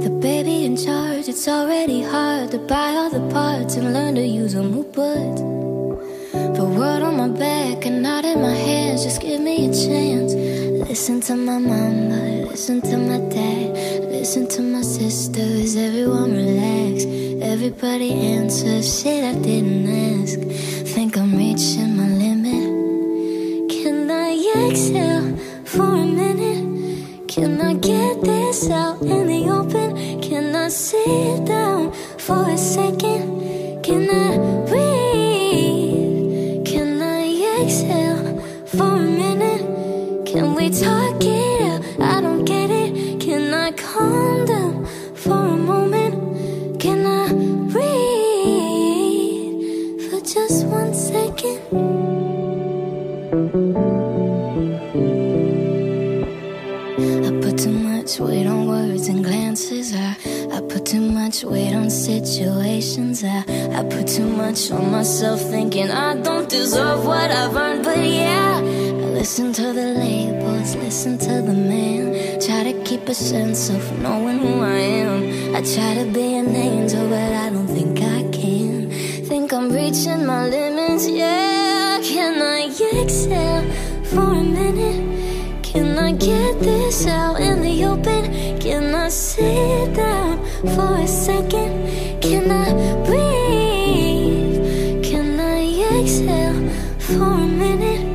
[0.04, 1.28] the baby in charge?
[1.28, 4.72] It's already hard to buy all the parts and learn to use them.
[4.72, 5.36] Who put
[6.56, 9.04] the world on my back and not in my hands?
[9.04, 10.34] Just give me a chance.
[10.88, 15.76] Listen to my mama, listen to my dad, listen to my sisters.
[15.76, 17.04] Everyone relax.
[17.44, 20.40] Everybody answers shit I didn't ask.
[20.96, 22.64] Think I'm reaching my limit.
[23.70, 24.30] Can I
[24.70, 27.28] exhale for a minute?
[27.28, 30.22] Can I get this out in the open?
[30.22, 33.33] Can I sit down for a second?
[61.44, 63.24] Much weight on situations.
[63.24, 67.84] I, I put too much on myself, thinking I don't deserve what I've earned.
[67.84, 72.40] But yeah, I listen to the labels, listen to the man.
[72.40, 75.56] Try to keep a sense of knowing who I am.
[75.56, 78.92] I try to be an angel, but I don't think I can.
[79.26, 82.00] Think I'm reaching my limits, yeah.
[82.04, 82.68] Can I
[83.02, 83.64] exhale
[84.06, 85.64] for a minute?
[85.64, 88.60] Can I get this out in the open?
[88.60, 89.93] Can I sit
[90.64, 92.22] for a second?
[92.22, 92.74] Can I
[93.06, 94.64] breathe?
[95.04, 98.06] Can I exhale for a minute?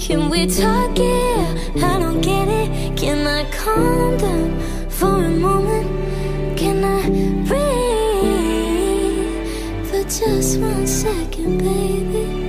[0.00, 1.82] Can we talk it?
[1.82, 2.96] I don't get it.
[2.96, 4.58] Can I calm down
[4.90, 5.88] for a moment?
[6.58, 7.08] Can I
[7.46, 8.26] breathe
[9.88, 12.41] for just one second, baby?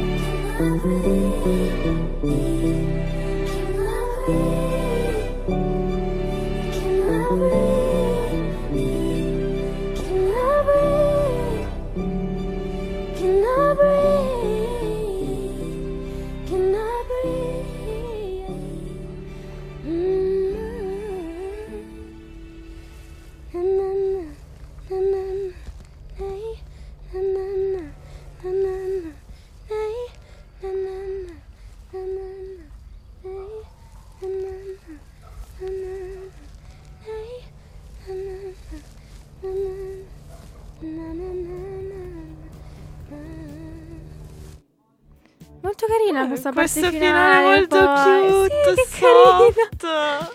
[46.44, 46.98] Questa parte Questa finale.
[46.98, 48.50] finale molto poi.
[48.50, 50.32] cute, Sì, soft.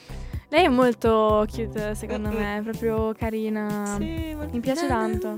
[0.50, 3.84] Lei è molto cute, secondo me, è proprio carina.
[3.98, 5.34] Sì, Mi piace tanto.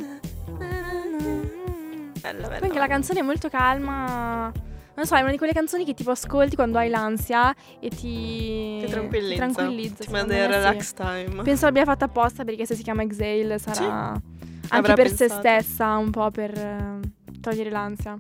[2.21, 2.59] Bella, bella.
[2.59, 4.53] Poi anche la canzone è molto calma.
[4.95, 8.81] Non so, è una di quelle canzoni che tipo ascolti quando hai l'ansia e ti,
[8.85, 9.47] Ti tranquillizza.
[9.49, 10.53] tranquillizza, Ti manda in me sì.
[10.53, 11.43] relax time.
[11.43, 13.83] Penso l'abbia fatta apposta perché se si chiama Exhale sarà Sì.
[13.83, 15.41] anche Avrà per se pensato.
[15.41, 16.99] stessa, un po' per eh,
[17.41, 18.19] togliere l'ansia.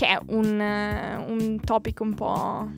[0.00, 2.70] Che è un, eh, un topic un po'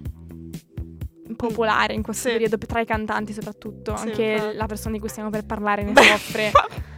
[1.37, 2.33] popolare in questo Sì.
[2.35, 3.97] periodo tra i cantanti soprattutto.
[3.97, 4.57] Sì, anche infatti.
[4.57, 6.51] la persona di cui stiamo per parlare ne soffre.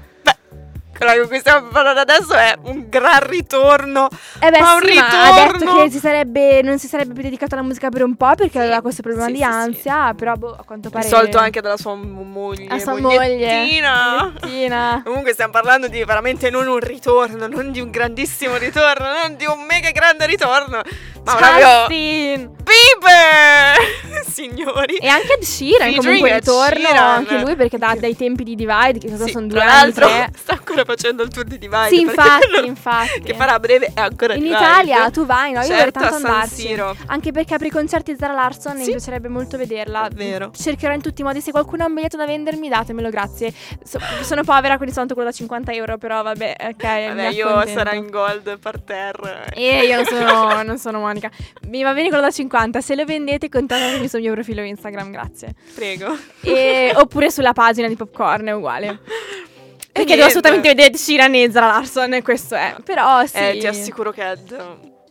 [0.97, 4.09] Quella con cui stiamo parlando adesso è un gran ritorno.
[4.41, 5.83] Eh beh, Ma un sì, ma ha detto ritorno!
[5.83, 8.81] che si sarebbe, non si sarebbe più dedicato alla musica per un po' perché aveva
[8.81, 9.49] questo problema sì, di sì, sì.
[9.51, 11.05] ansia, però boh, a quanto pare...
[11.05, 12.67] Risolto anche dalla sua mo- moglie.
[12.69, 13.19] a sua moglie.
[13.19, 14.33] mogliettina.
[14.41, 15.01] Mogliettina.
[15.05, 19.47] Comunque stiamo parlando di veramente non un ritorno, non di un grandissimo ritorno, non di
[19.47, 20.81] un mega grande ritorno,
[21.25, 21.87] ma proprio!
[21.89, 23.77] Bieber!
[24.25, 24.97] sì, signori.
[24.97, 26.97] E anche Ed Sheeran comunque ritorno, Sheeran.
[26.97, 30.31] anche lui perché da, dai tempi di Divide, che cosa Sì, sono due anni, tre.
[30.37, 31.89] sta ancora facendo il tour di Divide.
[31.89, 33.21] Sì, infatti, quello infatti.
[33.21, 34.59] Che farà a breve è ancora In Divide.
[34.59, 35.61] Italia tu vai, no?
[35.61, 36.55] Io vorrei Certo, tanto a San andarci.
[36.55, 36.97] Siro.
[37.07, 38.85] Anche perché apre i concerti di Zara Larson Sì.
[38.85, 40.09] mi piacerebbe molto vederla.
[40.13, 40.51] Vero.
[40.55, 41.41] Cercherò in tutti i modi.
[41.41, 43.53] Se qualcuno ha un biglietto da vendermi, datemelo, grazie.
[43.83, 45.99] So- sono povera, quindi sono quello da 50 euro.
[45.99, 46.83] Però vabbè, ok.
[46.83, 49.47] Vabbè, io sarò in gold parterre.
[49.55, 51.31] E io non sono, non sono Monica.
[51.69, 52.81] Mi va bene quello da 50.
[52.81, 55.55] Se lo vendete, contattatemi sul mio profilo Instagram, grazie.
[55.75, 56.17] Prego.
[56.43, 59.01] E- oppure sulla pagina di Popcorn, è uguale.
[59.95, 62.75] Perché devo assolutamente vedere Ed Sheeran e Zara Larson, questo è.
[62.85, 63.37] Però sì.
[63.37, 64.57] Eh, ti assicuro che Ed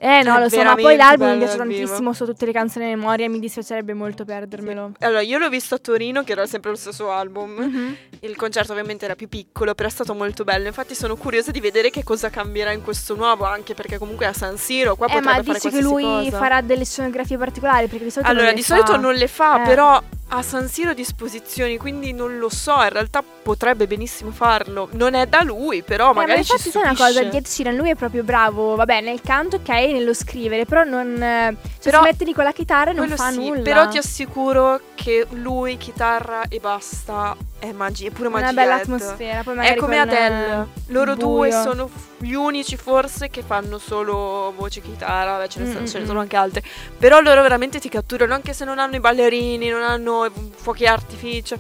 [0.06, 2.84] Eh no, È lo so, ma poi l'album mi piace tantissimo, so tutte le canzoni
[2.84, 4.92] a memoria mi dispiacerebbe molto perdermelo.
[5.00, 7.52] Allora, io l'ho visto a Torino, che era sempre lo stesso album.
[7.52, 7.98] Mhm.
[8.20, 10.68] Il concerto ovviamente era più piccolo, però è stato molto bello.
[10.68, 14.30] Infatti sono curiosa di vedere che cosa cambierà in questo nuovo, anche perché comunque è
[14.30, 16.38] a San Siro, qua Eh, ma potrebbe fare dici che lui cosa.
[16.38, 17.88] farà delle scenografie particolari?
[17.88, 18.98] Perché di solito Allora, non le di solito fa.
[18.98, 19.66] non le fa, Eh.
[19.66, 20.02] però
[20.36, 24.90] a San Siro disposizioni, quindi non lo so, in realtà potrebbe benissimo farlo.
[24.94, 27.20] Non è da lui, però Eh, ma magari ci infatti sai una stupisce.
[27.20, 30.84] cosa, di Ed Sheeran lui è proprio bravo, vabbè, nel canto ok, nello scrivere, però
[30.84, 31.16] non...
[31.18, 33.62] Cioè, Però- si mette lì con la chitarra e non fa sì, nulla.
[33.62, 38.52] Però ti assicuro che lui, chitarra e basta, è magia, è pure magia.
[38.52, 40.68] Una bella atmosfera, poi È come Adele.
[40.88, 41.62] Loro il due buio.
[41.62, 41.90] sono
[42.20, 46.06] gli unici forse che fanno solo voce chitarra, vabbè, ce ne, Mm, sono- ce ne
[46.06, 46.64] sono anche altre.
[46.98, 51.58] Però loro veramente ti catturano anche se non hanno i ballerini, non hanno fuochi artificio.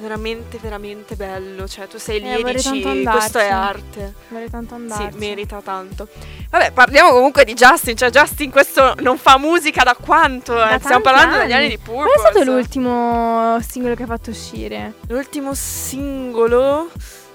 [0.00, 1.68] Veramente, veramente bello.
[1.68, 4.14] Cioè, tu sei lì Eh, e dici: questo è andarci." arte.
[4.28, 5.18] Vorrei tanto Sì, andarci.
[5.18, 6.08] merita tanto.
[6.50, 7.96] Vabbè, parliamo comunque di Justin.
[7.96, 10.54] Cioè, Justin questo non fa musica da quanto?
[10.54, 10.78] Da eh?
[10.78, 11.64] Stiamo parlando dagli anni.
[11.64, 12.12] anni di Purple.
[12.12, 14.94] Qual è stato l'ultimo singolo che ha fatto uscire?
[15.08, 16.88] L'ultimo singolo.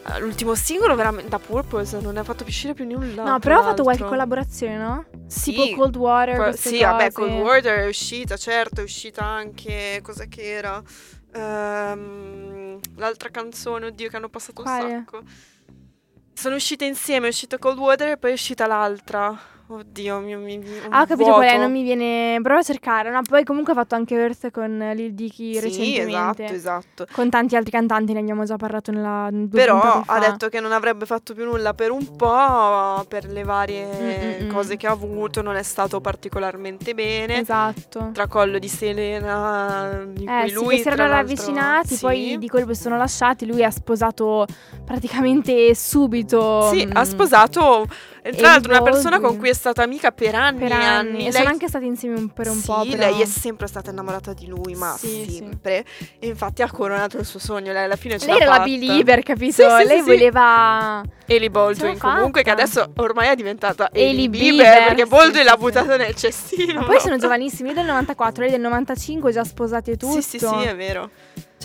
[0.07, 3.23] eh, L'ultimo singolo veramente da Purpose non ne ha fatto più uscire più nulla.
[3.23, 5.05] no, però ha fatto qualche collaborazione, no?
[5.27, 5.51] Sì.
[5.53, 7.29] Tipo Cold Water, queste sì, vabbè, cose.
[7.29, 9.99] Cold Water è uscita, certo, è uscita anche.
[10.03, 10.81] Cos'è che era?
[11.35, 14.93] Ehm, l'altra canzone, oddio, che hanno passato Quale?
[14.93, 15.23] un sacco.
[16.33, 19.53] Sono uscite insieme, è uscita Cold Water e poi è uscita l'altra.
[19.67, 22.39] Oddio, mi, mi, mi- Ah, ho capito qual è, non mi viene.
[22.43, 23.09] Prova a cercare.
[23.09, 26.43] No, poi comunque ha fatto anche Earth con Lil Dicky Sì, recentemente.
[26.43, 27.05] esatto, esatto.
[27.11, 29.27] Con tanti altri cantanti, ne abbiamo già parlato nella.
[29.49, 33.83] Però ha detto che non avrebbe fatto più nulla per un po', per le varie
[33.85, 34.51] Mm, mm, mm.
[34.53, 37.39] cose che ha avuto, non è stato particolarmente bene.
[37.39, 38.11] Esatto.
[38.13, 41.99] Tracollo di Selena, di Eh cui sì, lui che si erano ravvicinati, sì.
[42.01, 43.47] poi di colpo si sono lasciati.
[43.47, 44.45] Lui ha sposato
[44.85, 46.69] praticamente subito.
[46.71, 47.87] Sì, mm, ha sposato
[48.21, 51.19] eh, tra l'altro una persona con cui è stata amica per anni per e anni.
[51.19, 52.83] E Lei- sono anche stati insieme un- per un sì, po'.
[52.87, 52.97] Però.
[52.97, 55.31] lei è sempre stata innamorata di lui, ma Sì, sì.
[55.37, 55.83] sempre.
[56.19, 58.57] E infatti ha coronato il suo sogno, lei alla fine ce Lei l'ha era la
[58.59, 58.69] fatta.
[58.69, 59.53] believer, capito?
[59.53, 60.09] Sì, sì, lei sì, sì.
[60.11, 61.03] voleva.
[61.27, 62.61] Hailey Baldwin comunque che fatta.
[62.63, 65.57] adesso ormai è diventata Hailey Hailey Bieber, Bieber perché sì, Baldwin sì, l'ha sì.
[65.57, 66.79] buttato nel cestino.
[66.81, 70.13] Ma poi sono giovanissimi, lui del 94, lei del 95, già sposati e tutto.
[70.13, 71.09] Sì, sì, sì, è vero.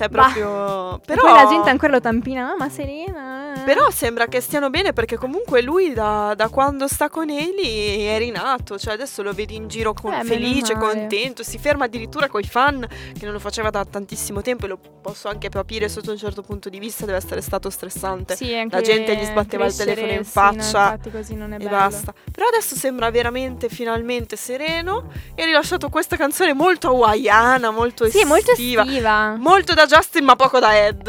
[0.01, 0.23] Cioè Bah.
[0.33, 3.53] proprio E però poi la gente ancora lo tampina, "Ah, ma Serena.
[3.55, 8.05] eh." Però sembra che stiano bene perché comunque lui da, da quando sta con Hailey
[8.07, 12.29] è rinato, cioè adesso lo vedi in giro con- Eh, felice, contento, si ferma addirittura
[12.29, 16.11] coi fan che non lo faceva da tantissimo tempo e lo posso anche capire sotto
[16.11, 19.67] un certo punto di vista, deve essere stato stressante Sì, anche La gente gli sbatteva
[19.67, 21.71] il telefono in sì, no, faccia così non è e bello.
[21.71, 22.15] basta.
[22.33, 28.21] Però adesso sembra veramente finalmente sereno e ha rilasciato questa canzone molto hawaiana, molto Sì,
[28.21, 28.83] è molto estiva.
[28.85, 29.35] estiva.
[29.37, 31.09] Molto da Justin ma poco da Ed.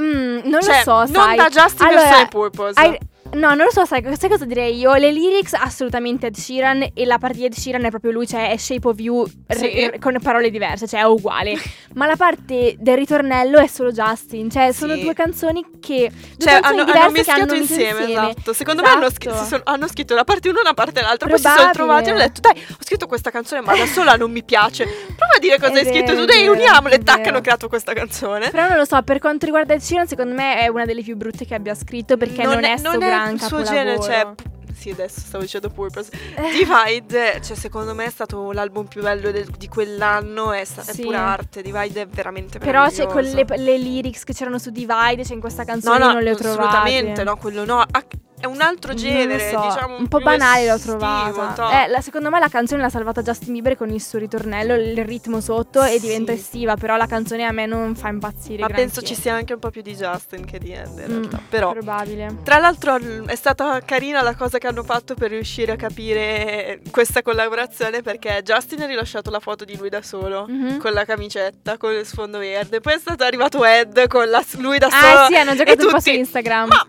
[0.00, 1.36] Mm, non cioè, lo so, non sai.
[1.36, 2.80] da Justin Allora, versione Purpose.
[2.80, 2.98] hai-
[3.36, 4.94] No, non lo so, sai, sai cosa direi io?
[4.94, 8.50] Le lyrics assolutamente Ed Sheeran e la parte di Ed Sheeran è proprio lui, cioè
[8.50, 9.86] è Shape of You Sì.
[9.88, 11.54] r- con parole diverse, cioè è uguale.
[11.94, 15.00] Ma la parte del ritornello è solo Justin, cioè sono Sì.
[15.02, 18.52] due canzoni che due Cioè, canzoni hanno, hanno mischiato hanno messo insieme, esatto.
[18.52, 19.44] Secondo me hanno, scri- Esatto.
[19.46, 21.28] sono- hanno scritto una parte una e una parte l'altra.
[21.28, 24.16] Poi si sono trovati e hanno detto: Dai, ho scritto questa canzone, ma da sola
[24.16, 24.84] non mi piace.
[24.84, 26.32] Prova a dire cosa È hai scritto vero, tu.
[26.32, 26.94] è Dai, uniamole.
[26.94, 28.50] è Tac, hanno creato questa canzone.
[28.50, 31.16] Però non lo so, per quanto riguarda Ed Sheeran, secondo me è una delle più
[31.16, 32.90] brutte che abbia scritto perché non, è sto
[33.26, 34.26] gran il suo genere, cioè.
[34.74, 36.10] Sì, adesso stavo dicendo Purpose.
[36.52, 40.52] Divide, cioè, secondo me è stato l'album più bello del- di quell'anno.
[40.52, 41.02] È, sta- è Sì.
[41.02, 41.62] pura arte.
[41.62, 45.40] Divide è veramente Però c'è con le, le lyrics che c'erano su Divide, cioè in
[45.40, 46.60] questa No, canzone no, non le ho trovate.
[46.60, 47.80] assolutamente no, quello no.
[47.80, 48.04] Ah,
[48.46, 49.96] È un altro genere, so, diciamo.
[49.96, 51.84] un po' banale l'ho trovata.
[51.84, 55.04] Eh, la- secondo me la canzone l'ha salvata Justin Bieber con il suo ritornello, il
[55.04, 56.00] ritmo sotto e Sì.
[56.00, 58.60] diventa estiva, però la canzone a me non fa impazzire.
[58.60, 59.14] Ma penso granché.
[59.14, 61.40] ci sia anche un po' più di Justin che di Ed in Mm, realtà.
[61.48, 61.72] Però.
[61.72, 62.36] Probabile.
[62.44, 67.22] Tra l'altro è stata carina la cosa che hanno fatto per riuscire a capire questa
[67.22, 70.78] collaborazione perché Justin ha rilasciato la foto di lui da solo Mhm.
[70.78, 74.78] con la camicetta, con il sfondo verde, poi è stato arrivato Ed con la- lui
[74.78, 75.18] da solo.
[75.22, 76.68] Ah sì, hanno e giocato un po' su tutti, Instagram.
[76.68, 76.86] Ma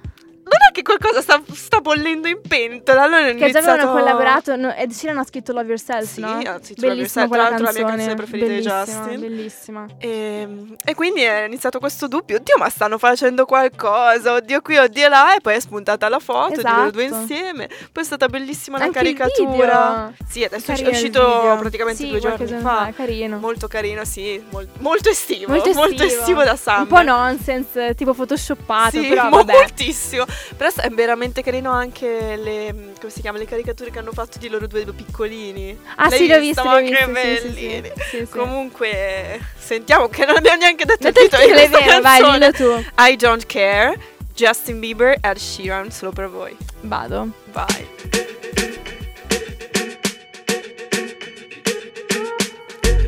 [0.69, 3.03] è che qualcosa sta, sta bollendo in pentola.
[3.03, 4.55] Allora Che già avevano collaborato.
[4.55, 6.29] no, Ed Sheeran ha scritto Love Yourself, Sì, no?
[6.29, 8.15] ha scritto Love Bellissima Yourself, tra l'altro la mia canzone.
[8.15, 9.19] preferita di bellissima, Justin.
[9.19, 9.85] Bellissima.
[9.99, 10.47] E,
[10.83, 15.35] e quindi è iniziato questo dubbio, oddio ma stanno facendo qualcosa, oddio qui, oddio là,
[15.35, 17.21] e poi è spuntata la foto di loro due Esatto.
[17.21, 20.11] insieme, poi è stata bellissima la Anche caricatura.
[20.27, 22.91] Sì, adesso è Carino il uscito praticamente Sì, due giorni fa.
[22.95, 23.37] Carino.
[23.39, 26.19] Molto carino, sì, mol- molto estivo, Molto molto estivo.
[26.21, 26.81] estivo da Summer.
[26.81, 30.25] Un po' nonsense, tipo photoshoppato, Sì, però mo- moltissimo.
[30.55, 34.47] Però è veramente carino anche le, come si chiama, le caricature che hanno fatto di
[34.49, 35.77] loro due piccolini.
[35.95, 36.61] Ah L'hai sì, l'ho visto?
[36.61, 37.91] visto, Ma l'ho che visto, sì, sì, bellini.
[37.95, 38.27] sì, sì, sì.
[38.29, 42.85] Comunque, sentiamo che non abbiamo neanche detto il titolo di questa vero, vai, dillo tu.
[42.97, 43.97] I Don't Care,
[44.33, 46.55] Justin Bieber, Ed Sheeran, solo per voi.
[46.81, 47.29] Vado.
[47.51, 47.87] Vai.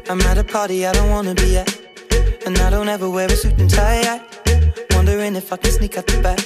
[0.09, 1.69] I'm at a party I don't wanna be at.
[2.45, 4.01] And I don't ever wear a suit and tie.
[4.01, 4.21] I
[4.95, 6.39] wondering if I can sneak out the back.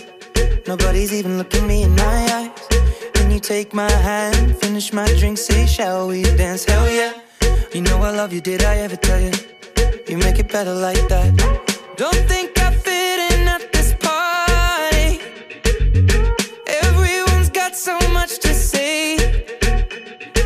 [0.66, 2.68] Nobody's even looking me in my eyes.
[3.14, 6.64] Then you take my hand, finish my drink, say, Shall we dance?
[6.64, 7.14] Hell yeah.
[7.74, 9.32] You know I love you, did I ever tell you?
[10.08, 11.36] You make it better like that.
[11.98, 15.20] Don't think I fit in at this party.
[16.82, 19.18] Everyone's got so much to say.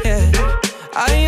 [0.03, 0.31] Yeah,
[0.95, 1.27] I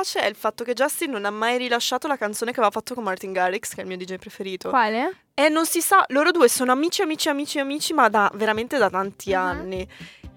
[0.00, 2.94] Dispiace è il fatto che Justin non ha mai rilasciato la canzone che aveva fatto
[2.94, 4.68] con Martin Garrix, che è il mio DJ preferito.
[4.70, 5.24] Quale?
[5.34, 8.90] E non si sa, loro due sono amici, amici, amici, amici, ma da veramente da
[8.90, 9.42] tanti Ah.
[9.48, 9.86] anni.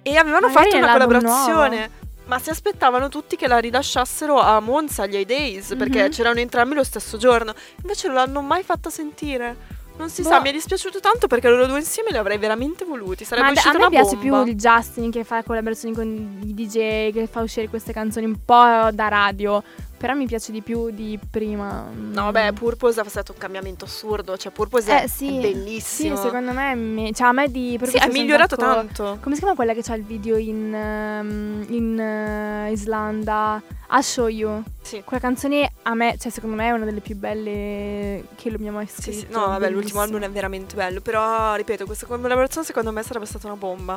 [0.02, 2.02] E avevano Magari fatto una collaborazione.
[2.26, 6.10] Ma si aspettavano tutti che la rilasciassero a Monza agli A-Days, perché Mhm.
[6.12, 7.54] c'erano entrambi lo stesso giorno.
[7.82, 9.73] Invece non l'hanno mai fatta sentire.
[9.96, 10.28] Non si Boh.
[10.30, 13.24] sa, mi è dispiaciuto tanto perché loro due insieme li avrei veramente voluti.
[13.26, 14.42] Sarebbe Ma ad- a uscita me piace bomba.
[14.44, 18.38] più il Justin che fa collaborazioni con i DJ, che fa uscire queste canzoni un
[18.44, 19.64] po' da radio.
[20.04, 21.90] Però mi piace di più di prima.
[21.96, 24.36] No, vabbè, Purpose è stato un cambiamento assurdo.
[24.36, 26.18] Cioè, Purpose è, Eh sì, è bellissimo.
[26.18, 28.74] Sì, secondo me, mi- cioè a me di Sì, Purpose è sono un migliorato sacco-
[28.74, 29.18] tanto.
[29.22, 33.62] Come si chiama quella che c'ha il video in, ehm, in eh, Islanda?
[33.92, 34.64] I'll Show You.
[34.82, 35.02] Sì.
[35.06, 38.78] Quella canzone a me, cioè secondo me è una delle più belle che lo abbiamo
[38.78, 39.18] mai Sì, scritto.
[39.20, 40.02] sì, no, vabbè, l'ultimo bellissima.
[40.04, 41.00] album è veramente bello.
[41.00, 43.94] Però, ripeto, questa collaborazione secondo me sarebbe stata una bomba.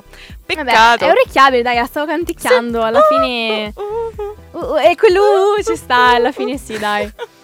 [0.46, 1.04] Vabbè, Peccato.
[1.04, 2.82] è orecchiabile, dai, la stavo canticchiando.
[2.82, 3.14] Alla Sì.
[3.14, 3.72] fine.
[3.74, 4.58] Uh, uh, uh.
[4.58, 5.20] Uh, uh, e quello
[5.58, 7.10] uh, ci sta, alla fine sì, dai.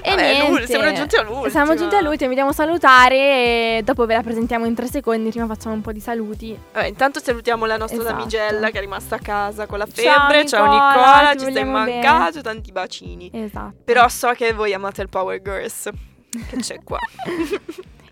[0.00, 0.66] E Vabbè, niente.
[0.66, 1.48] siamo giunti all'ultima.
[1.50, 5.74] Siamo giunti all'ultimo, vediamo salutare e dopo ve la presentiamo in tre secondi, prima facciamo
[5.74, 6.56] un po' di saluti.
[6.72, 8.16] Vabbè, intanto salutiamo la nostra Esatto.
[8.16, 10.46] damigella che è rimasta a casa con la Ciao, febbre.
[10.46, 12.42] Ciao Nicola, Nicola, ti ci stai vogliamo bene.
[12.42, 13.30] tanti bacini.
[13.34, 13.74] Esatto.
[13.84, 15.88] Però so che voi amate il Power Girls.
[16.48, 16.98] Che c'è qua.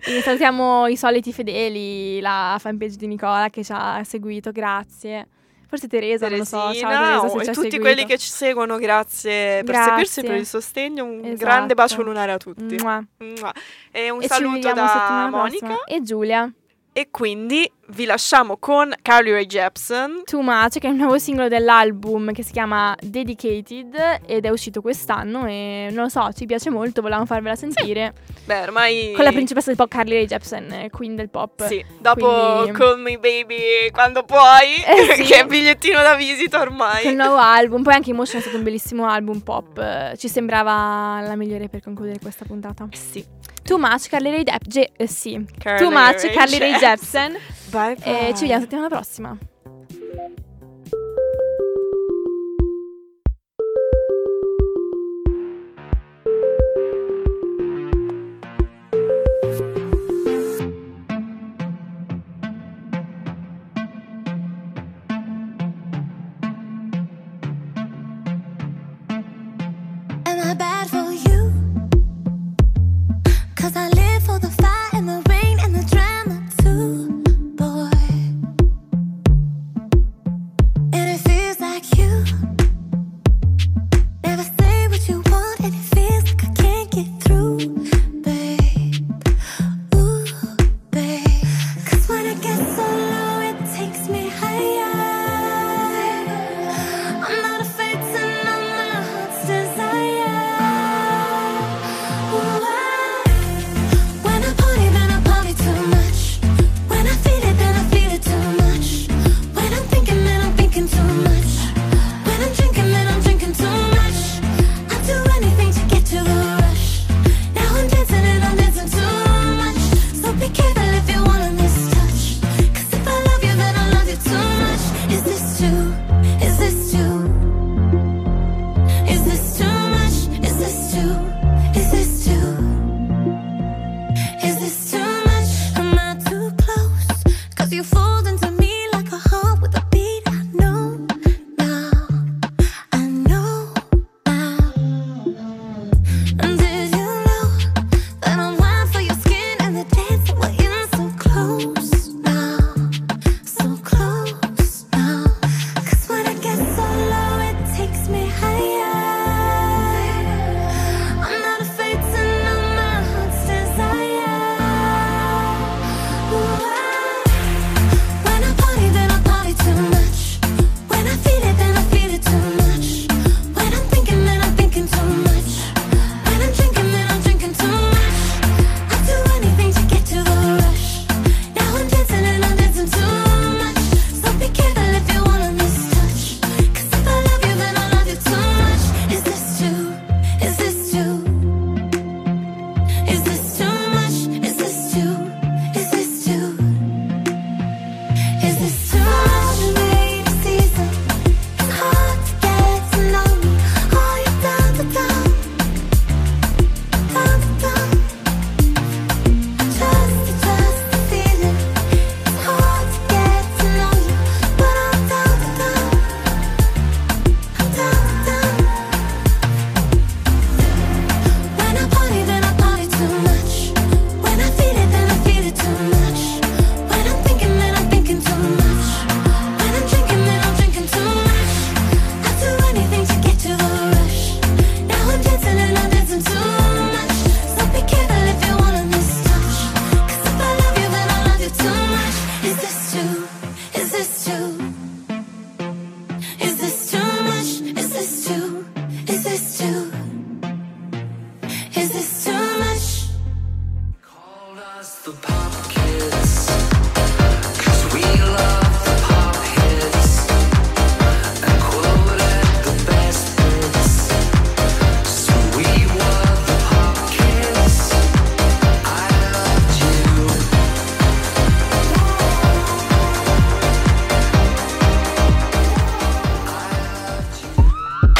[0.09, 5.29] E salutiamo i soliti fedeli, la fanpage di Nicola che ci ha seguito, grazie.
[5.69, 6.57] Forse Teresa, non lo so.
[6.57, 7.79] Ciao Teresina, Teresa, se e tutti seguito.
[7.81, 9.85] quelli che ci seguono, grazie, per Grazie.
[10.07, 11.05] seguirci, per il sostegno.
[11.05, 11.37] Un Esatto.
[11.45, 12.77] grande bacio lunare a tutti.
[12.77, 13.05] Mua.
[13.19, 13.53] Mua.
[13.91, 15.67] E un E saluto da Monica.
[15.67, 15.85] prossima.
[15.87, 16.51] E Giulia.
[16.99, 20.23] E quindi vi lasciamo con Carly Rae Jepsen.
[20.25, 24.81] Too Much, che è il nuovo singolo dell'album che si chiama Dedicated ed è uscito
[24.81, 28.15] quest'anno e non lo so, ci piace molto, volevamo farvela sentire.
[28.47, 29.13] Beh, ormai.
[29.15, 31.67] Con la principessa del pop Carly Rae Jepsen, eh, queen del pop.
[31.67, 35.23] Sì, dopo Quindi- Call Me Baby quando puoi, Eh sì.
[35.25, 37.03] che è bigliettino da visita ormai.
[37.03, 39.77] Col nuovo album, poi anche Emotion è stato un bellissimo album pop.
[39.77, 42.89] eh, Ci sembrava la migliore per concludere questa puntata.
[42.93, 43.23] Sì.
[43.67, 44.85] Too Much, Carly Rae Jepsen.
[44.97, 45.45] eh, sì.
[45.59, 47.33] Carly Too Much, Rae Carly Rae Jepsen.
[47.33, 47.37] Jepsen.
[47.71, 48.29] Bye bye.
[48.29, 49.37] E ci vediamo settimana prossima.